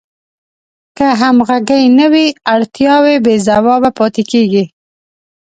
که 0.97 1.07
همغږي 1.21 1.81
نه 1.97 2.05
وي 2.13 2.27
اړتیاوې 2.53 3.15
بې 3.25 3.35
ځوابه 3.47 3.89
پاتې 3.97 4.23
کیږي. 4.31 4.63